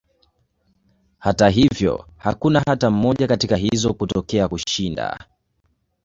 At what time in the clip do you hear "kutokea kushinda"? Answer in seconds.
3.93-5.19